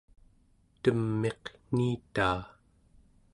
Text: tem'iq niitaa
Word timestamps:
tem'iq 0.81 1.41
niitaa 1.75 2.39